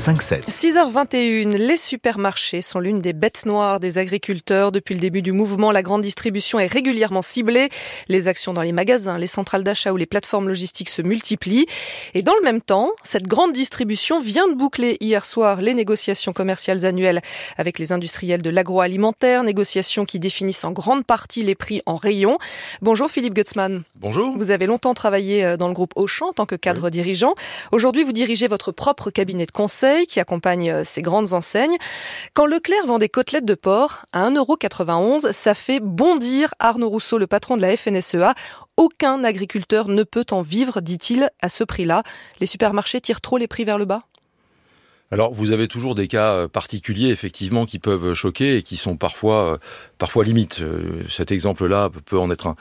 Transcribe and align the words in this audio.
6h21, 0.00 1.56
les 1.58 1.76
supermarchés 1.76 2.62
sont 2.62 2.80
l'une 2.80 3.00
des 3.00 3.12
bêtes 3.12 3.44
noires 3.44 3.80
des 3.80 3.98
agriculteurs. 3.98 4.72
Depuis 4.72 4.94
le 4.94 5.00
début 5.00 5.20
du 5.20 5.32
mouvement, 5.32 5.72
la 5.72 5.82
grande 5.82 6.00
distribution 6.00 6.58
est 6.58 6.66
régulièrement 6.66 7.20
ciblée. 7.20 7.68
Les 8.08 8.26
actions 8.26 8.54
dans 8.54 8.62
les 8.62 8.72
magasins, 8.72 9.18
les 9.18 9.26
centrales 9.26 9.62
d'achat 9.62 9.92
ou 9.92 9.98
les 9.98 10.06
plateformes 10.06 10.48
logistiques 10.48 10.88
se 10.88 11.02
multiplient. 11.02 11.66
Et 12.14 12.22
dans 12.22 12.34
le 12.34 12.40
même 12.42 12.62
temps, 12.62 12.92
cette 13.04 13.26
grande 13.26 13.52
distribution 13.52 14.20
vient 14.20 14.48
de 14.48 14.54
boucler 14.54 14.96
hier 15.00 15.26
soir 15.26 15.60
les 15.60 15.74
négociations 15.74 16.32
commerciales 16.32 16.86
annuelles 16.86 17.20
avec 17.58 17.78
les 17.78 17.92
industriels 17.92 18.40
de 18.40 18.48
l'agroalimentaire, 18.48 19.44
négociations 19.44 20.06
qui 20.06 20.18
définissent 20.18 20.64
en 20.64 20.72
grande 20.72 21.04
partie 21.04 21.42
les 21.42 21.54
prix 21.54 21.82
en 21.84 21.96
rayon. 21.96 22.38
Bonjour 22.80 23.10
Philippe 23.10 23.34
Gutzmann. 23.34 23.82
Bonjour. 23.96 24.34
Vous 24.38 24.50
avez 24.50 24.64
longtemps 24.64 24.94
travaillé 24.94 25.44
euh, 25.44 25.58
dans 25.58 25.68
le 25.68 25.74
groupe 25.74 25.92
Auchan 25.96 26.28
en 26.28 26.32
tant 26.32 26.46
que 26.46 26.56
cadre 26.56 26.88
dirigeant. 26.88 27.34
Aujourd'hui, 27.70 28.02
vous 28.02 28.14
dirigez 28.14 28.48
votre 28.48 28.72
propre 28.72 29.10
cabinet 29.10 29.44
de 29.44 29.52
conseil 29.52 29.89
qui 30.08 30.20
accompagne 30.20 30.70
euh, 30.70 30.82
ces 30.84 31.02
grandes 31.02 31.32
enseignes. 31.32 31.76
Quand 32.34 32.46
Leclerc 32.46 32.86
vend 32.86 32.98
des 32.98 33.08
côtelettes 33.08 33.44
de 33.44 33.54
porc 33.54 34.06
à 34.12 34.30
1,91€, 34.30 35.32
ça 35.32 35.54
fait 35.54 35.80
bondir 35.80 36.54
Arnaud 36.58 36.88
Rousseau, 36.88 37.18
le 37.18 37.26
patron 37.26 37.56
de 37.56 37.62
la 37.62 37.76
FNSEA. 37.76 38.34
Aucun 38.76 39.24
agriculteur 39.24 39.88
ne 39.88 40.02
peut 40.02 40.26
en 40.30 40.42
vivre, 40.42 40.80
dit-il, 40.80 41.28
à 41.40 41.48
ce 41.48 41.64
prix-là. 41.64 42.02
Les 42.40 42.46
supermarchés 42.46 43.00
tirent 43.00 43.20
trop 43.20 43.36
les 43.36 43.48
prix 43.48 43.64
vers 43.64 43.78
le 43.78 43.84
bas 43.84 44.02
alors, 45.12 45.34
vous 45.34 45.50
avez 45.50 45.66
toujours 45.66 45.96
des 45.96 46.06
cas 46.06 46.34
euh, 46.34 46.46
particuliers, 46.46 47.08
effectivement, 47.08 47.66
qui 47.66 47.80
peuvent 47.80 48.14
choquer 48.14 48.58
et 48.58 48.62
qui 48.62 48.76
sont 48.76 48.96
parfois, 48.96 49.54
euh, 49.54 49.58
parfois 49.98 50.22
limites. 50.22 50.62
Cet 51.08 51.32
exemple-là 51.32 51.90
peut 52.06 52.16
en 52.16 52.30
être 52.30 52.46
un. 52.46 52.54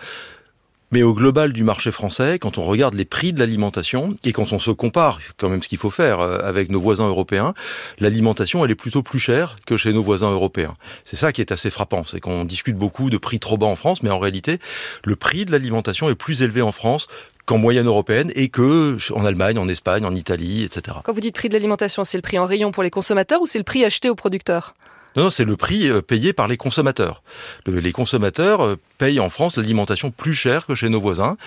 Mais 0.92 1.04
au 1.04 1.14
global 1.14 1.54
du 1.54 1.64
marché 1.64 1.92
français, 1.92 2.40
quand 2.40 2.58
on 2.58 2.64
regarde 2.64 2.96
les 2.96 3.06
prix 3.06 3.32
de 3.32 3.40
l'alimentation 3.40 4.16
et 4.24 4.32
quand 4.32 4.54
on 4.54 4.60
se 4.60 4.72
compare, 4.72 5.20
quand 5.38 5.50
même 5.50 5.62
ce 5.62 5.70
qu'il 5.70 5.78
faut 5.78 5.92
faire 5.92 6.20
euh, 6.20 6.40
avec 6.44 6.70
nos 6.70 6.80
voisins 6.80 7.08
européens, 7.08 7.54
l'alimentation 8.00 8.66
elle 8.66 8.72
est 8.72 8.76
plutôt 8.76 9.04
plus 9.04 9.20
chère 9.20 9.56
que 9.66 9.78
chez 9.78 9.94
nos 9.94 10.02
voisins 10.02 10.32
européens. 10.32 10.76
C'est 11.04 11.16
ça 11.16 11.32
qui 11.32 11.42
est 11.42 11.52
assez 11.52 11.70
frappant, 11.70 12.04
c'est 12.04 12.20
qu'on 12.20 12.44
discute 12.44 12.76
beaucoup 12.76 13.10
de 13.10 13.18
prix 13.18 13.40
trop 13.40 13.58
bas 13.58 13.68
en 13.68 13.76
France, 13.76 14.02
mais 14.02 14.10
en 14.10 14.20
réalité, 14.20 14.60
le 15.06 15.16
prix 15.16 15.46
de 15.46 15.52
l'alimentation 15.52 16.10
est 16.10 16.16
plus 16.16 16.42
élevé 16.42 16.62
en 16.62 16.72
France 16.72 17.08
qu'en 17.46 17.58
moyenne 17.58 17.88
européenne 17.88 18.32
et 18.36 18.50
que 18.50 18.98
en 19.14 19.26
Allemagne, 19.26 19.58
en 19.58 19.68
Espagne, 19.68 20.06
en 20.06 20.16
Italie, 20.16 20.64
etc. 20.64 20.98
Quand 21.04 21.14
vous 21.14 21.20
dites 21.20 21.36
prix 21.36 21.50
de 21.50 21.54
l'alimentation, 21.54 22.04
c'est 22.04 22.18
le 22.18 22.22
prix 22.22 22.40
en 22.40 22.46
rayon 22.46 22.72
pour 22.72 22.84
les 22.84 22.92
consommateurs 22.92 23.42
ou 23.42 23.48
c'est 23.48 23.58
le 23.58 23.64
prix 23.64 23.86
acheté 23.86 24.10
aux 24.10 24.16
producteurs? 24.16 24.74
Non, 25.16 25.30
c'est 25.30 25.46
le 25.46 25.56
prix 25.56 25.90
euh, 25.90 26.02
payé 26.02 26.34
par 26.34 26.48
les 26.48 26.58
consommateurs. 26.58 27.24
les 27.66 27.92
consommateurs 27.92 28.64
euh, 28.64 28.76
payent 28.98 29.20
en 29.20 29.30
France 29.30 29.58
l'alimentation 29.58 30.12
plus 30.12 30.34
chère 30.34 30.68
que 30.68 30.76
chez 30.76 30.90
nos 30.90 31.02
voisins. 31.02 31.38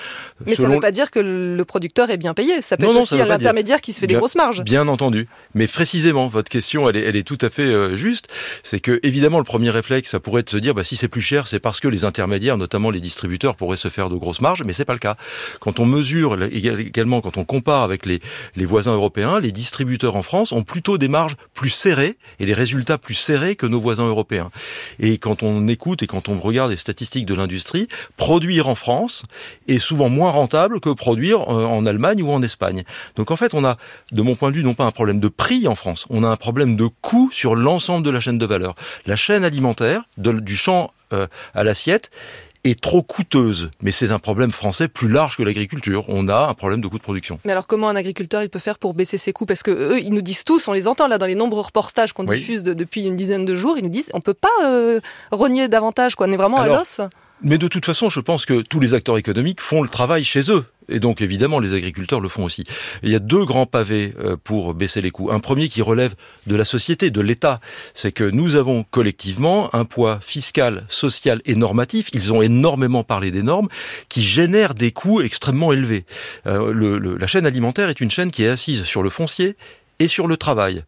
Mais 0.47 0.55
ça 0.55 0.67
ne 0.69 0.75
veut 0.75 0.81
pas 0.81 0.91
dire 0.91 1.11
que 1.11 1.21
le 1.21 1.65
producteur 1.65 2.11
est 2.11 2.17
bien 2.17 2.35
payé. 2.35 2.61
Ça 2.63 2.77
peut 2.77 2.85
être 2.85 2.97
aussi 2.97 3.17
l'intermédiaire 3.19 3.81
qui 3.81 3.93
se 3.93 4.01
fait 4.01 4.07
des 4.07 4.15
grosses 4.15 4.35
marges. 4.35 4.63
Bien 4.63 4.89
entendu. 4.89 5.29
Mais 5.55 5.67
précisément, 5.67 6.27
votre 6.29 6.51
question, 6.51 6.89
elle 6.89 6.97
est, 6.97 7.03
elle 7.03 7.17
est 7.17 7.27
tout 7.27 7.39
à 7.41 7.51
fait 7.51 7.63
euh, 7.63 7.95
juste. 7.95 8.29
C'est 8.63 8.81
que, 8.81 8.99
évidemment, 9.03 9.39
le 9.39 9.45
premier 9.45 9.71
réflexe, 9.71 10.11
ça 10.11 10.21
pourrait 10.21 10.41
être 10.41 10.49
de 10.49 10.53
se 10.53 10.57
dire, 10.59 10.75
bah, 10.75 10.85
si 10.85 10.97
c'est 10.97 11.09
plus 11.09 11.21
cher, 11.21 11.47
c'est 11.47 11.61
parce 11.61 11.79
que 11.79 11.89
les 11.89 12.05
intermédiaires, 12.05 12.57
notamment 12.57 12.91
les 12.91 13.01
distributeurs, 13.01 13.55
pourraient 13.55 13.77
se 13.77 13.89
faire 13.89 14.09
de 14.09 14.17
grosses 14.17 14.41
marges. 14.41 14.65
Mais 14.65 14.73
c'est 14.73 14.85
pas 14.85 14.95
le 14.95 14.99
cas. 14.99 15.17
Quand 15.61 15.79
on 15.79 15.87
mesure 15.87 16.43
également, 16.43 17.21
quand 17.21 17.37
on 17.37 17.45
compare 17.45 17.83
avec 17.83 18.07
les, 18.07 18.21
les 18.57 18.65
voisins 18.65 18.95
européens, 18.95 19.39
les 19.39 19.53
distributeurs 19.53 20.17
en 20.17 20.23
France 20.23 20.53
ont 20.53 20.63
plutôt 20.63 20.99
des 20.99 21.09
marges 21.09 21.37
plus 21.55 21.71
serrées 21.71 22.17
et 22.41 22.47
des 22.47 22.55
résultats 22.55 22.99
plus 22.99 23.15
serrés 23.15 23.52
que 23.57 23.67
nos 23.67 23.81
voisins 23.81 24.07
européens. 24.07 24.51
Et 24.99 25.19
quand 25.19 25.43
on 25.43 25.69
écoute 25.69 26.03
et 26.03 26.07
quand 26.07 26.29
on 26.29 26.39
regarde 26.39 26.71
les 26.71 26.77
statistiques 26.77 27.27
de 27.27 27.35
l'industrie, 27.35 27.89
produire 28.17 28.69
en 28.69 28.75
France 28.75 29.25
est 29.69 29.79
souvent 29.79 30.09
moins 30.09 30.31
rentable 30.31 30.81
que 30.81 30.91
produire 30.91 31.41
euh, 31.43 31.65
en 31.65 31.87
Allemagne 31.87 32.23
ou 32.23 32.31
en 32.31 32.43
Espagne. 32.43 32.85
Donc 33.17 33.31
en 33.31 33.37
fait, 33.37 33.55
on 33.55 33.65
a, 33.65 33.77
de 34.13 34.23
mon 34.23 34.35
point 34.35 34.51
de 34.51 34.57
vue, 34.57 34.65
non 34.65 34.75
pas 34.75 34.85
un 34.85 34.91
problème 34.91 35.21
de 35.21 35.29
prix 35.29 35.67
en 35.69 35.75
France, 35.75 36.07
on 36.11 36.25
a 36.25 36.29
un 36.29 36.37
problème 36.37 36.77
de 36.77 36.89
coût 37.01 37.31
sur 37.33 37.55
l'ensemble 37.55 38.05
de 38.05 38.11
la 38.11 38.21
chaîne 38.21 38.39
de 38.39 38.47
valeur. 38.47 38.75
La 39.07 39.17
chaîne 39.17 39.45
alimentaire, 39.45 40.03
du 40.17 40.57
champ 40.57 40.93
euh, 41.13 41.27
à 41.55 41.65
l'assiette, 41.65 42.11
est 42.65 42.81
trop 42.81 43.03
coûteuse. 43.03 43.71
Mais 43.83 43.91
c'est 43.91 44.11
un 44.11 44.19
problème 44.19 44.51
français 44.51 44.89
plus 44.89 45.09
large 45.09 45.37
que 45.37 45.43
l'agriculture. 45.43 46.05
On 46.09 46.29
a 46.29 46.49
un 46.49 46.55
problème 46.55 46.81
de 46.81 46.89
coût 46.89 46.99
de 46.99 47.03
production. 47.03 47.39
Mais 47.45 47.53
alors 47.53 47.67
comment 47.67 47.89
un 47.89 47.97
agriculteur 47.97 48.43
il 48.43 48.49
peut 48.49 48.59
faire 48.59 48.79
pour 48.79 48.95
baisser 48.95 49.19
ses 49.19 49.33
coûts? 49.33 49.47
Parce 49.47 49.63
que 49.63 49.71
eux, 49.71 50.01
ils 50.01 50.13
nous 50.13 50.23
disent 50.23 50.45
tous, 50.45 50.69
on 50.69 50.73
les 50.73 50.87
entend 50.87 51.09
là 51.09 51.19
dans 51.19 51.27
les 51.27 51.35
nombreux 51.35 51.63
reportages 51.63 52.13
qu'on 52.13 52.25
diffuse 52.25 52.63
depuis 52.63 53.05
une 53.05 53.17
dizaine 53.17 53.45
de 53.45 53.55
jours, 53.55 53.77
ils 53.79 53.85
nous 53.85 53.91
disent 53.91 54.11
on 54.15 54.21
peut 54.21 54.35
pas 54.35 54.49
euh, 54.65 55.01
rogner 55.31 55.69
davantage, 55.69 56.15
quoi. 56.15 56.27
On 56.27 56.33
est 56.33 56.37
vraiment 56.37 56.59
à 56.59 56.67
l'os. 56.67 57.01
Mais 57.45 57.59
de 57.59 57.67
toute 57.67 57.85
façon, 57.85 58.09
je 58.09 58.21
pense 58.21 58.47
que 58.47 58.61
tous 58.63 58.79
les 58.79 58.95
acteurs 58.95 59.19
économiques 59.19 59.61
font 59.61 59.83
le 59.83 59.89
travail 59.89 60.23
chez 60.23 60.51
eux. 60.51 60.65
Et 60.89 61.01
donc 61.01 61.21
évidemment, 61.21 61.59
les 61.59 61.75
agriculteurs 61.75 62.21
le 62.21 62.29
font 62.29 62.45
aussi. 62.45 62.65
il 63.03 63.11
y 63.11 63.15
a 63.15 63.19
deux 63.19 63.45
grands 63.45 63.67
pavés 63.67 64.15
euh, 64.21 64.37
pour 64.43 64.75
baisser 64.75 65.01
les 65.01 65.11
coûts. 65.11 65.31
Un 65.31 65.41
premier 65.41 65.69
qui 65.69 65.83
relève 65.83 66.15
de 66.47 66.55
la 66.55 66.65
société, 66.65 67.11
de 67.11 67.21
l'État. 67.21 67.61
C'est 67.95 68.13
que 68.13 68.25
nous 68.25 68.57
avons 68.57 68.85
collectivement 68.85 69.75
un 69.75 69.85
poids 69.85 70.19
fiscal, 70.21 70.85
social 70.89 71.41
et 71.45 71.55
normatif. 71.55 72.09
Ils 72.13 72.33
ont 72.33 72.43
énormément 72.43 73.03
parlé 73.03 73.31
des 73.31 73.43
normes 73.43 73.69
qui 74.09 74.23
génèrent 74.23 74.75
des 74.75 74.93
coûts 74.93 75.21
extrêmement 75.21 75.73
élevés. 75.73 76.05
Euh, 76.47 77.17
la 77.19 77.27
chaîne 77.27 77.47
alimentaire 77.47 77.89
est 77.89 78.01
une 78.01 78.11
chaîne 78.11 78.31
qui 78.31 78.45
est 78.45 78.49
assise 78.49 78.85
sur 78.85 79.03
le 79.03 79.11
foncier 79.11 79.57
et 79.99 80.09
sur 80.09 80.27
le 80.27 80.37
travail. 80.37 80.85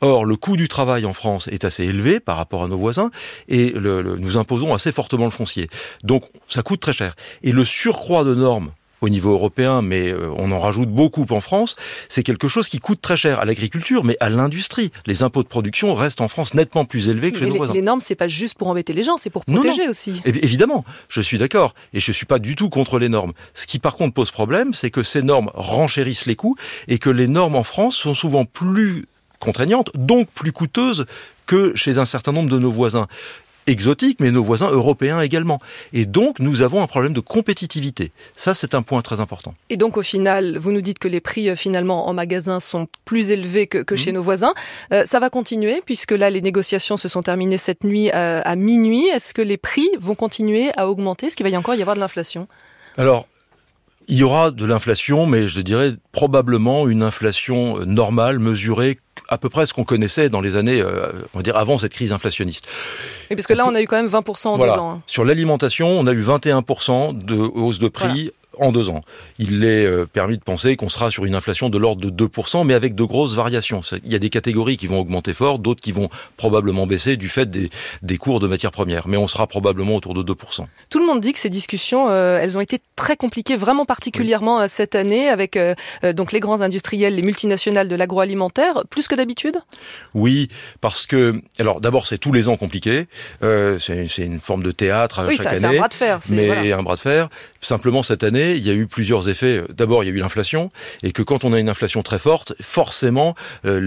Or, 0.00 0.24
le 0.24 0.36
coût 0.36 0.56
du 0.56 0.68
travail 0.68 1.06
en 1.06 1.12
France 1.12 1.48
est 1.48 1.64
assez 1.64 1.84
élevé 1.84 2.20
par 2.20 2.36
rapport 2.36 2.64
à 2.64 2.68
nos 2.68 2.78
voisins 2.78 3.10
et 3.48 3.72
nous 3.74 4.36
imposons 4.36 4.74
assez 4.74 4.92
fortement 4.92 5.24
le 5.24 5.30
foncier. 5.30 5.68
Donc, 6.04 6.24
ça 6.48 6.62
coûte 6.62 6.80
très 6.80 6.92
cher. 6.92 7.14
Et 7.42 7.52
le 7.52 7.64
surcroît 7.64 8.24
de 8.24 8.34
normes 8.34 8.70
au 9.00 9.08
niveau 9.08 9.32
européen, 9.32 9.82
mais 9.82 10.10
euh, 10.10 10.30
on 10.38 10.52
en 10.52 10.58
rajoute 10.58 10.88
beaucoup 10.88 11.26
en 11.30 11.40
France, 11.40 11.76
c'est 12.08 12.22
quelque 12.22 12.48
chose 12.48 12.68
qui 12.68 12.78
coûte 12.78 13.00
très 13.00 13.16
cher 13.16 13.40
à 13.40 13.44
l'agriculture, 13.44 14.04
mais 14.04 14.16
à 14.20 14.28
l'industrie. 14.28 14.90
Les 15.06 15.22
impôts 15.22 15.42
de 15.42 15.48
production 15.48 15.94
restent 15.94 16.20
en 16.20 16.28
France 16.28 16.54
nettement 16.54 16.84
plus 16.84 17.08
élevés 17.08 17.32
que 17.32 17.38
chez 17.38 17.46
nos 17.46 17.56
voisins. 17.56 17.74
Les 17.74 17.82
normes, 17.82 18.00
c'est 18.00 18.14
pas 18.14 18.28
juste 18.28 18.54
pour 18.54 18.68
embêter 18.68 18.92
les 18.92 19.04
gens, 19.04 19.18
c'est 19.18 19.30
pour 19.30 19.44
protéger 19.44 19.88
aussi. 19.88 20.22
Évidemment, 20.24 20.84
je 21.08 21.20
suis 21.20 21.38
d'accord, 21.38 21.74
et 21.92 22.00
je 22.00 22.12
suis 22.12 22.26
pas 22.26 22.38
du 22.38 22.54
tout 22.54 22.70
contre 22.70 22.98
les 22.98 23.08
normes. 23.08 23.32
Ce 23.54 23.66
qui 23.66 23.78
par 23.78 23.96
contre 23.96 24.14
pose 24.14 24.30
problème, 24.30 24.72
c'est 24.72 24.90
que 24.90 25.02
ces 25.02 25.22
normes 25.22 25.50
renchérissent 25.54 26.26
les 26.26 26.36
coûts 26.36 26.56
et 26.88 26.98
que 26.98 27.10
les 27.10 27.28
normes 27.28 27.56
en 27.56 27.64
France 27.64 27.96
sont 27.96 28.14
souvent 28.14 28.44
plus 28.44 29.06
contraignantes, 29.46 29.90
donc 29.94 30.28
plus 30.28 30.52
coûteuses 30.52 31.06
que 31.46 31.74
chez 31.74 31.98
un 31.98 32.04
certain 32.04 32.32
nombre 32.32 32.50
de 32.50 32.58
nos 32.58 32.72
voisins 32.72 33.06
exotiques, 33.66 34.20
mais 34.20 34.30
nos 34.30 34.44
voisins 34.44 34.70
européens 34.70 35.20
également. 35.20 35.60
Et 35.92 36.06
donc, 36.06 36.38
nous 36.38 36.62
avons 36.62 36.82
un 36.82 36.86
problème 36.86 37.12
de 37.12 37.20
compétitivité. 37.20 38.12
Ça, 38.36 38.54
c'est 38.54 38.74
un 38.74 38.82
point 38.82 39.02
très 39.02 39.20
important. 39.20 39.54
Et 39.70 39.76
donc, 39.76 39.96
au 39.96 40.02
final, 40.02 40.56
vous 40.58 40.72
nous 40.72 40.80
dites 40.80 40.98
que 40.98 41.08
les 41.08 41.20
prix, 41.20 41.48
euh, 41.48 41.56
finalement, 41.56 42.08
en 42.08 42.12
magasin 42.12 42.60
sont 42.60 42.86
plus 43.04 43.30
élevés 43.30 43.66
que, 43.66 43.96
chez 43.96 44.10
mhm. 44.10 44.16
nos 44.16 44.22
voisins. 44.22 44.54
Euh, 44.92 45.04
ça 45.04 45.18
va 45.20 45.30
continuer, 45.30 45.82
puisque 45.84 46.12
là, 46.12 46.30
les 46.30 46.40
négociations 46.40 46.96
se 46.96 47.08
sont 47.08 47.22
terminées 47.22 47.58
cette 47.58 47.84
nuit 47.84 48.10
euh, 48.14 48.40
à 48.44 48.56
minuit. 48.56 49.06
Est-ce 49.08 49.34
que 49.34 49.42
les 49.42 49.56
prix 49.56 49.88
vont 49.98 50.14
continuer 50.14 50.70
à 50.76 50.88
augmenter? 50.88 51.26
Est-ce 51.26 51.36
qu'il 51.36 51.44
va 51.44 51.50
y 51.50 51.56
encore 51.56 51.74
y 51.74 51.80
avoir 51.80 51.96
de 51.96 52.00
l'inflation? 52.00 52.46
Alors, 52.96 53.26
il 54.08 54.16
y 54.16 54.22
aura 54.22 54.50
de 54.50 54.64
l'inflation, 54.64 55.26
mais 55.26 55.48
je 55.48 55.60
dirais 55.60 55.94
probablement 56.12 56.88
une 56.88 57.02
inflation 57.02 57.78
normale, 57.84 58.38
mesurée 58.38 58.98
à 59.28 59.38
peu 59.38 59.48
près 59.48 59.66
ce 59.66 59.74
qu'on 59.74 59.84
connaissait 59.84 60.28
dans 60.28 60.40
les 60.40 60.56
années, 60.56 60.80
euh, 60.80 61.08
on 61.34 61.38
va 61.38 61.42
dire, 61.42 61.56
avant 61.56 61.78
cette 61.78 61.92
crise 61.92 62.12
inflationniste. 62.12 62.68
Et 63.30 63.36
parce 63.36 63.46
que 63.46 63.54
là, 63.54 63.66
on 63.66 63.74
a 63.74 63.82
eu 63.82 63.86
quand 63.86 63.96
même 63.96 64.08
20% 64.08 64.46
en 64.48 64.58
deux 64.58 64.68
ans. 64.68 64.92
Hein. 64.92 65.02
Sur 65.06 65.24
l'alimentation, 65.24 65.88
on 65.88 66.06
a 66.06 66.12
eu 66.12 66.22
21% 66.22 67.24
de 67.24 67.34
hausse 67.34 67.78
de 67.78 67.88
prix 67.88 68.30
en 68.58 68.72
deux 68.72 68.88
ans. 68.88 69.00
Il 69.38 69.64
est 69.64 69.86
euh, 69.86 70.06
permis 70.06 70.38
de 70.38 70.42
penser 70.42 70.76
qu'on 70.76 70.88
sera 70.88 71.10
sur 71.10 71.24
une 71.24 71.34
inflation 71.34 71.68
de 71.68 71.78
l'ordre 71.78 72.10
de 72.10 72.26
2%, 72.26 72.64
mais 72.64 72.74
avec 72.74 72.94
de 72.94 73.04
grosses 73.04 73.34
variations. 73.34 73.82
Il 74.04 74.12
y 74.12 74.14
a 74.14 74.18
des 74.18 74.30
catégories 74.30 74.76
qui 74.76 74.86
vont 74.86 75.00
augmenter 75.00 75.34
fort, 75.34 75.58
d'autres 75.58 75.80
qui 75.80 75.92
vont 75.92 76.08
probablement 76.36 76.86
baisser 76.86 77.16
du 77.16 77.28
fait 77.28 77.50
des, 77.50 77.70
des 78.02 78.18
cours 78.18 78.40
de 78.40 78.46
matières 78.46 78.72
premières, 78.72 79.08
mais 79.08 79.16
on 79.16 79.28
sera 79.28 79.46
probablement 79.46 79.96
autour 79.96 80.14
de 80.14 80.22
2%. 80.22 80.66
Tout 80.90 80.98
le 80.98 81.06
monde 81.06 81.20
dit 81.20 81.32
que 81.32 81.38
ces 81.38 81.50
discussions, 81.50 82.08
euh, 82.08 82.38
elles 82.40 82.56
ont 82.56 82.60
été 82.60 82.80
très 82.96 83.16
compliquées, 83.16 83.56
vraiment 83.56 83.84
particulièrement 83.84 84.60
euh, 84.60 84.66
cette 84.68 84.94
année, 84.94 85.28
avec 85.28 85.58
donc 86.02 86.32
les 86.32 86.40
grands 86.40 86.60
industriels, 86.60 87.14
les 87.14 87.22
multinationales 87.22 87.88
de 87.88 87.94
l'agroalimentaire, 87.94 88.84
plus 88.90 89.08
que 89.08 89.14
d'habitude? 89.14 89.56
Oui, 90.14 90.48
parce 90.80 91.06
que, 91.06 91.40
alors 91.58 91.80
d'abord 91.80 92.06
c'est 92.06 92.18
tous 92.18 92.32
les 92.32 92.48
ans 92.48 92.56
compliqué, 92.56 93.06
c'est 93.40 94.06
une 94.18 94.40
forme 94.40 94.62
de 94.62 94.70
théâtre 94.70 95.24
oui, 95.26 95.36
chaque 95.36 95.46
année. 95.46 95.58
c'est 95.58 95.66
un 95.66 95.74
bras 95.74 95.88
de 95.88 95.94
fer. 95.94 96.20
Mais 96.30 96.72
un 96.72 96.82
bras 96.82 96.96
de 96.96 97.00
fer. 97.00 97.28
Simplement 97.60 98.02
cette 98.02 98.24
année, 98.24 98.45
il 98.54 98.66
y 98.66 98.70
a 98.70 98.74
eu 98.74 98.86
plusieurs 98.86 99.28
effets. 99.28 99.62
D'abord, 99.74 100.04
il 100.04 100.06
y 100.08 100.10
a 100.10 100.14
eu 100.14 100.18
l'inflation, 100.18 100.70
et 101.02 101.12
que 101.12 101.22
quand 101.22 101.44
on 101.44 101.52
a 101.52 101.58
une 101.58 101.68
inflation 101.68 102.02
très 102.02 102.18
forte, 102.18 102.54
forcément, 102.60 103.34
euh, 103.64 103.80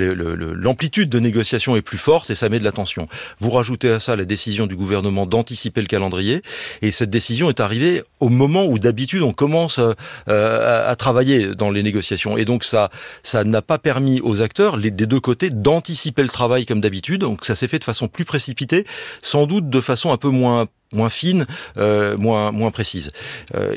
l'amplitude 0.55 1.09
de 1.09 1.19
négociation 1.19 1.75
est 1.75 1.81
plus 1.81 1.97
forte 1.97 2.29
et 2.29 2.35
ça 2.35 2.49
met 2.49 2.59
de 2.59 2.63
la 2.63 2.71
tension. 2.71 3.07
Vous 3.39 3.49
rajoutez 3.49 3.89
à 3.89 3.99
ça 3.99 4.15
la 4.15 4.25
décision 4.25 4.67
du 4.67 4.75
gouvernement 4.75 5.25
d'anticiper 5.25 5.81
le 5.81 5.87
calendrier, 5.87 6.41
et 6.81 6.91
cette 6.91 7.09
décision 7.09 7.49
est 7.49 7.59
arrivée 7.59 8.03
au 8.19 8.29
moment 8.29 8.65
où 8.65 8.79
d'habitude 8.79 9.21
on 9.21 9.33
commence 9.33 9.79
euh, 9.79 10.89
à, 10.89 10.95
travailler 10.95 11.55
dans 11.55 11.71
les 11.71 11.83
négociations. 11.83 12.37
Et 12.37 12.45
donc 12.45 12.63
ça, 12.63 12.89
ça 13.23 13.43
n'a 13.43 13.61
pas 13.61 13.77
permis 13.77 14.19
aux 14.21 14.41
acteurs 14.41 14.77
des 14.77 14.91
deux 14.91 15.19
côtés 15.19 15.49
d'anticiper 15.49 16.21
le 16.21 16.29
travail 16.29 16.65
comme 16.65 16.81
d'habitude. 16.81 17.21
Donc 17.21 17.45
ça 17.45 17.55
s'est 17.55 17.67
fait 17.67 17.79
de 17.79 17.83
façon 17.83 18.07
plus 18.07 18.25
précipitée, 18.25 18.85
sans 19.21 19.47
doute 19.47 19.69
de 19.69 19.81
façon 19.81 20.11
un 20.11 20.17
peu 20.17 20.29
moins 20.29 20.67
moins 20.91 21.09
fines, 21.09 21.45
moins 21.77 22.51
moins 22.51 22.71
précises. 22.71 23.11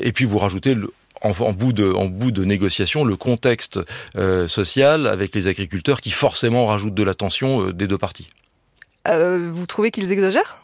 et 0.01 0.11
puis 0.11 0.25
vous 0.25 0.37
rajoutez 0.37 0.73
le, 0.73 0.91
en, 1.23 1.53
bout 1.53 1.73
de, 1.73 1.91
en 1.91 2.05
bout 2.05 2.31
de 2.31 2.43
négociation 2.43 3.05
le 3.05 3.15
contexte 3.15 3.79
euh, 4.17 4.47
social 4.47 5.07
avec 5.07 5.33
les 5.33 5.47
agriculteurs 5.47 6.01
qui 6.01 6.11
forcément 6.11 6.65
rajoutent 6.67 6.93
de 6.93 7.03
la 7.03 7.13
tension 7.13 7.67
euh, 7.67 7.73
des 7.73 7.87
deux 7.87 7.97
parties. 7.97 8.27
Euh, 9.07 9.49
vous 9.51 9.65
trouvez 9.65 9.91
qu'ils 9.91 10.11
exagèrent 10.11 10.63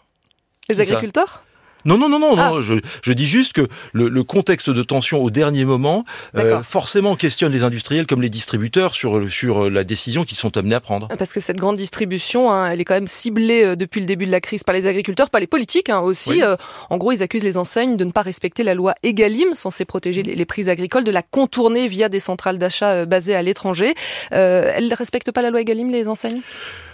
Les 0.70 0.80
agriculteurs? 0.82 1.44
Non, 1.86 1.98
non, 1.98 2.10
non, 2.10 2.20
non, 2.20 2.36
non. 2.36 2.58
Ah. 2.58 2.62
Je, 2.62 2.76
je, 3.02 3.14
dis 3.14 3.26
juste 3.26 3.54
que 3.54 3.68
le, 3.94 4.10
le, 4.10 4.24
contexte 4.24 4.70
de 4.70 4.84
tension 4.84 5.22
au 5.22 5.30
dernier 5.30 5.66
moment 5.66 6.06
euh, 6.36 6.62
forcément 6.62 7.16
questionne 7.16 7.52
les 7.52 7.64
industriels 7.64 8.06
comme 8.06 8.22
les 8.22 8.30
distributeurs 8.30 8.94
sur, 8.94 9.30
sur 9.32 9.70
la 9.70 9.84
décision 9.84 10.24
qu'ils 10.24 10.38
sont 10.38 10.58
amenés 10.58 10.76
à 10.76 10.80
prendre. 10.80 11.08
Parce 11.08 11.34
que 11.34 11.40
cette 11.40 11.58
grande 11.58 11.78
distribution, 11.78 12.52
hein, 12.52 12.72
elle 12.72 12.82
est 12.82 12.86
quand 12.86 12.94
même 12.94 13.08
ciblée 13.08 13.64
euh, 13.64 13.76
depuis 13.76 14.02
le 14.02 14.08
début 14.08 14.26
de 14.26 14.32
la 14.32 14.42
crise 14.42 14.64
par 14.64 14.76
les 14.76 14.88
agriculteurs, 14.88 15.30
par 15.30 15.42
les 15.42 15.48
politiques 15.48 15.90
hein, 15.90 16.00
aussi. 16.00 16.44
Euh, 16.44 16.56
en 16.90 16.98
gros, 16.98 17.12
ils 17.12 17.24
accusent 17.24 17.44
les 17.44 17.58
enseignes 17.58 17.98
de 17.98 18.04
ne 18.04 18.12
pas 18.12 18.22
respecter 18.22 18.64
la 18.64 18.74
loi 18.74 18.96
Egalim, 19.04 19.56
censée 19.56 19.86
protéger 19.86 20.24
les, 20.24 20.36
les 20.36 20.46
prix 20.46 20.70
agricoles, 20.70 21.04
de 21.04 21.12
la 21.12 21.22
contourner 21.22 21.88
via 21.88 22.10
des 22.10 22.20
centrales 22.20 22.58
d'achat 22.58 23.06
basées 23.06 23.36
à 23.36 23.42
l'étranger. 23.42 23.96
Euh, 24.34 24.72
elles 24.76 24.88
ne 24.88 24.96
respectent 24.96 25.32
pas 25.32 25.42
la 25.42 25.50
loi 25.50 25.62
Egalim, 25.62 25.92
les 25.92 26.08
enseignes? 26.08 26.42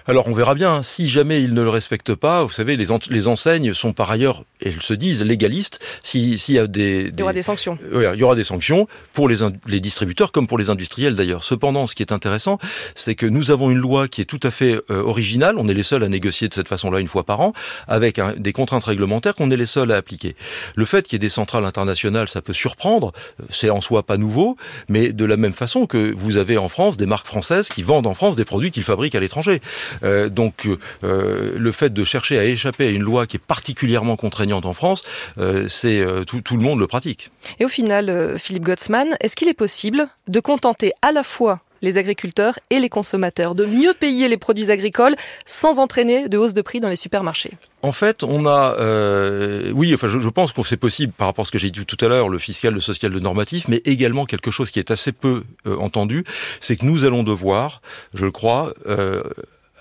Alors 0.08 0.28
on 0.28 0.34
verra 0.34 0.54
bien, 0.54 0.84
si 0.84 1.08
jamais 1.08 1.42
ils 1.42 1.54
ne 1.54 1.62
le 1.62 1.70
respectent 1.70 2.16
pas, 2.16 2.44
vous 2.44 2.52
savez, 2.52 2.78
les, 2.78 2.88
les 3.10 3.28
enseignes 3.28 3.74
sont 3.74 3.94
par 3.94 4.12
ailleurs, 4.12 4.44
elles 4.64 4.82
se 4.82 4.94
disent 4.94 5.24
légalistes, 5.24 5.80
s'il 6.04 6.38
y 6.50 6.60
a 6.60 6.68
des, 6.68 7.12
Il 7.12 7.20
y 7.20 7.24
aura 7.24 7.34
des 7.34 7.42
sanctions. 7.42 7.78
Oui, 7.92 8.04
il 8.14 8.20
y 8.20 8.24
aura 8.24 8.36
des 8.36 8.44
sanctions 8.44 8.88
pour 9.14 9.28
les, 9.28 9.38
les 9.68 9.80
distributeurs 9.80 10.32
comme 10.32 10.48
pour 10.48 10.58
les 10.58 10.70
industriels 10.70 11.16
d'ailleurs. 11.16 11.44
Cependant, 11.44 11.88
ce 11.88 11.96
qui 11.96 12.04
est 12.04 12.12
intéressant, 12.12 12.60
c'est 12.94 13.16
que 13.16 13.26
nous 13.26 13.52
avons 13.52 13.72
une 13.72 13.80
loi 13.80 14.08
qui 14.08 14.22
est 14.22 14.26
tout 14.26 14.40
à 14.44 14.52
fait 14.52 14.80
euh, 14.92 15.02
originale, 15.02 15.56
on 15.58 15.68
est 15.68 15.74
les 15.74 15.84
seuls 15.84 16.04
à 16.04 16.10
négocier 16.10 16.48
de 16.48 16.54
cette 16.54 16.68
façon-là 16.68 17.00
une 17.00 17.08
fois 17.08 17.24
par 17.24 17.42
an, 17.42 17.54
avec 17.88 18.20
des 18.38 18.54
contraintes 18.54 18.84
réglementaires 18.84 19.34
qu'on 19.34 19.50
est 19.50 19.58
les 19.58 19.66
seuls 19.66 19.92
à 19.92 19.96
appliquer. 19.96 20.36
Le 20.76 20.86
fait 20.86 21.04
qu'il 21.08 21.14
y 21.14 21.18
ait 21.18 21.20
des 21.20 21.30
centrales 21.30 21.66
internationales, 21.66 22.30
ça 22.30 22.42
peut 22.42 22.54
surprendre, 22.54 23.12
c'est 23.50 23.70
en 23.70 23.82
soi 23.82 24.04
pas 24.04 24.18
nouveau, 24.18 24.58
mais 24.88 25.14
de 25.14 25.26
la 25.26 25.38
même 25.38 25.54
façon 25.54 25.88
que 25.88 26.14
vous 26.16 26.38
avez 26.38 26.58
en 26.58 26.70
France 26.70 26.98
des 26.98 27.06
marques 27.06 27.28
françaises 27.28 27.70
qui 27.70 27.82
vendent 27.84 28.08
en 28.08 28.14
France 28.14 28.36
des 28.36 28.46
produits 28.46 28.72
qu'ils 28.72 28.84
fabriquent 28.84 29.16
à 29.16 29.20
l'étranger. 29.20 29.62
Euh, 30.04 30.30
donc 30.30 30.68
euh, 31.04 31.54
le 31.58 31.72
fait 31.72 31.94
de 31.94 32.04
chercher 32.04 32.38
à 32.38 32.46
échapper 32.46 32.88
à 32.88 32.90
une 32.90 33.04
loi 33.04 33.28
qui 33.28 33.38
est 33.38 33.40
particulièrement 33.46 34.16
contraignante 34.16 34.66
en 34.66 34.74
France, 34.74 35.04
euh, 35.38 35.68
c'est 35.68 36.06
tout, 36.28 36.42
tout, 36.42 36.58
le 36.58 36.64
monde 36.64 36.80
le 36.80 36.88
pratique. 36.88 37.32
Et 37.60 37.66
au 37.66 37.70
final, 37.70 38.38
Philippe 38.38 38.64
Gottsman, 38.64 39.16
est-ce 39.20 39.36
qu'il 39.36 39.48
est 39.48 39.54
possible 39.54 40.08
de 40.28 40.40
contenter 40.40 40.94
à 41.02 41.12
la 41.12 41.24
fois 41.24 41.62
les 41.82 41.98
agriculteurs 41.98 42.60
et 42.70 42.80
les 42.80 42.90
consommateurs, 42.90 43.56
de 43.56 43.66
mieux 43.66 43.94
payer 43.94 44.28
les 44.28 44.38
produits 44.38 44.72
agricoles 44.72 45.16
sans 45.46 45.80
entraîner 45.80 46.28
de 46.28 46.38
hausse 46.38 46.54
de 46.54 46.62
prix 46.62 46.80
dans 46.80 46.90
les 46.90 46.96
supermarchés? 46.96 47.52
En 47.84 47.92
fait, 47.92 48.24
on 48.24 48.48
a, 48.48 48.76
euh, 48.80 49.72
oui, 49.74 49.94
enfin, 49.94 50.08
je, 50.08 50.20
je 50.20 50.30
pense 50.30 50.52
que 50.52 50.64
c'est 50.64 50.78
possible 50.78 51.14
par 51.14 51.28
rapport 51.28 51.44
à 51.44 51.46
ce 51.46 51.52
que 51.52 51.60
j'ai 51.60 51.70
dit 51.70 51.86
tout 51.86 52.04
à 52.04 52.10
l'heure, 52.10 52.30
le 52.30 52.40
fiscal, 52.40 52.74
le 52.74 52.82
social, 52.82 53.12
le 53.12 53.20
normatif, 53.20 53.68
mais 53.68 53.82
également 53.86 54.26
quelque 54.26 54.52
chose 54.52 54.72
qui 54.72 54.80
est 54.80 54.92
assez 54.92 55.12
peu 55.12 55.44
entendu, 55.66 56.24
c'est 56.60 56.76
que 56.76 56.86
nous 56.86 57.06
allons 57.06 57.24
devoir, 57.24 57.82
je 58.14 58.26
le 58.26 58.32
crois, 58.32 58.74
euh, 58.88 59.22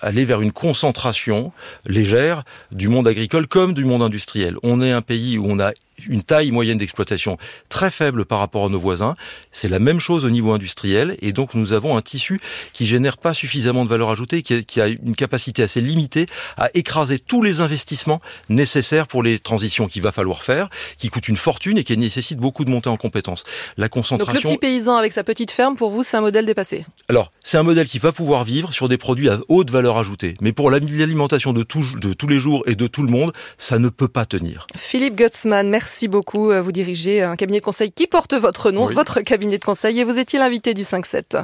aller 0.01 0.25
vers 0.25 0.41
une 0.41 0.51
concentration 0.51 1.51
légère 1.85 2.43
du 2.71 2.87
monde 2.87 3.07
agricole 3.07 3.47
comme 3.47 3.73
du 3.73 3.85
monde 3.85 4.01
industriel. 4.01 4.55
On 4.63 4.81
est 4.81 4.91
un 4.91 5.01
pays 5.01 5.37
où 5.37 5.45
on 5.47 5.59
a 5.59 5.71
une 6.07 6.23
taille 6.23 6.51
moyenne 6.51 6.77
d'exploitation 6.77 7.37
très 7.69 7.89
faible 7.89 8.25
par 8.25 8.39
rapport 8.39 8.65
à 8.65 8.69
nos 8.69 8.79
voisins. 8.79 9.15
C'est 9.51 9.69
la 9.69 9.79
même 9.79 9.99
chose 9.99 10.25
au 10.25 10.29
niveau 10.29 10.51
industriel 10.51 11.17
et 11.21 11.31
donc 11.31 11.53
nous 11.53 11.73
avons 11.73 11.97
un 11.97 12.01
tissu 12.01 12.39
qui 12.73 12.85
génère 12.85 13.17
pas 13.17 13.33
suffisamment 13.33 13.85
de 13.85 13.89
valeur 13.89 14.09
ajoutée, 14.09 14.43
qui 14.43 14.81
a, 14.81 14.87
une 14.87 15.15
capacité 15.15 15.63
assez 15.63 15.81
limitée 15.81 16.25
à 16.57 16.69
écraser 16.73 17.19
tous 17.19 17.41
les 17.41 17.61
investissements 17.61 18.21
nécessaires 18.49 19.07
pour 19.07 19.23
les 19.23 19.39
transitions 19.39 19.87
qu'il 19.87 20.01
va 20.01 20.11
falloir 20.11 20.43
faire, 20.43 20.69
qui 20.97 21.09
coûtent 21.09 21.27
une 21.27 21.37
fortune 21.37 21.77
et 21.77 21.83
qui 21.83 21.97
nécessitent 21.97 22.39
beaucoup 22.39 22.65
de 22.65 22.69
montée 22.69 22.89
en 22.89 22.97
compétences. 22.97 23.43
La 23.77 23.89
concentration. 23.89 24.33
Donc 24.33 24.43
le 24.43 24.49
petit 24.49 24.57
paysan 24.57 24.97
avec 24.97 25.13
sa 25.13 25.23
petite 25.23 25.51
ferme, 25.51 25.75
pour 25.75 25.89
vous, 25.89 26.03
c'est 26.03 26.17
un 26.17 26.21
modèle 26.21 26.45
dépassé. 26.45 26.85
Alors 27.09 27.31
c'est 27.43 27.57
un 27.57 27.63
modèle 27.63 27.87
qui 27.87 27.99
va 27.99 28.11
pouvoir 28.11 28.43
vivre 28.43 28.73
sur 28.73 28.89
des 28.89 28.97
produits 28.97 29.29
à 29.29 29.39
haute 29.47 29.71
valeur 29.71 29.97
ajoutée, 29.97 30.35
mais 30.41 30.51
pour 30.51 30.69
l'alimentation 30.69 31.53
de, 31.53 31.65
de 31.99 32.13
tous 32.13 32.27
les 32.27 32.39
jours 32.39 32.63
et 32.67 32.75
de 32.75 32.87
tout 32.87 33.03
le 33.03 33.09
monde, 33.09 33.31
ça 33.57 33.79
ne 33.79 33.89
peut 33.89 34.07
pas 34.07 34.25
tenir. 34.25 34.67
Philippe 34.75 35.15
Gutzmann, 35.15 35.69
merci 35.69 35.84
Merci 35.85 36.07
beaucoup. 36.07 36.51
Vous 36.51 36.71
dirigez 36.71 37.21
un 37.21 37.35
cabinet 37.35 37.59
de 37.59 37.63
conseil 37.63 37.91
qui 37.91 38.07
porte 38.07 38.33
votre 38.33 38.71
nom, 38.71 38.87
votre 38.91 39.21
cabinet 39.21 39.59
de 39.59 39.63
conseil, 39.63 39.99
et 39.99 40.03
vous 40.03 40.17
étiez 40.17 40.39
l'invité 40.39 40.73
du 40.73 40.81
5-7. 40.81 41.43